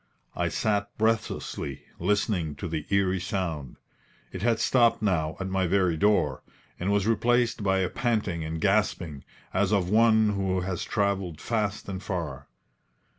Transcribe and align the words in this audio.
I 0.35 0.49
sat 0.49 0.89
breathlessly, 0.97 1.83
listening 1.99 2.55
to 2.55 2.67
the 2.67 2.87
eerie 2.89 3.19
sound. 3.19 3.75
It 4.31 4.41
had 4.41 4.59
stopped 4.59 5.03
now 5.03 5.37
at 5.39 5.45
my 5.47 5.67
very 5.67 5.95
door, 5.95 6.41
and 6.79 6.91
was 6.91 7.05
replaced 7.05 7.61
by 7.61 7.81
a 7.81 7.87
panting 7.89 8.43
and 8.43 8.59
gasping, 8.59 9.23
as 9.53 9.71
of 9.71 9.91
one 9.91 10.29
who 10.29 10.61
has 10.61 10.83
travelled 10.83 11.39
fast 11.39 11.87
and 11.87 12.01
far. 12.01 12.47